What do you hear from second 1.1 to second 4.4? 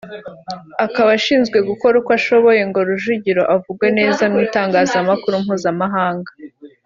ashinzwe gukora uko ashoboye ngo Rujugiro avugwe neza mu